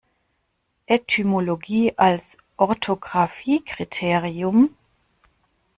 Etymologie 0.87 1.93
als 1.95 2.35
Orthographiekriterium? 2.57 4.75